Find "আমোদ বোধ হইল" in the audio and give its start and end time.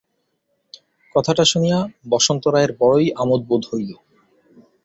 3.15-3.91